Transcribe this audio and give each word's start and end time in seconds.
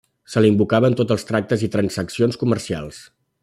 Se 0.35 0.41
la 0.45 0.49
invocava 0.53 0.89
en 0.93 0.97
tots 1.01 1.15
els 1.17 1.27
tractes 1.31 1.67
i 1.67 1.69
transaccions 1.77 2.43
comercials. 2.45 3.07